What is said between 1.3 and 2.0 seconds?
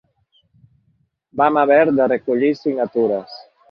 Vam haver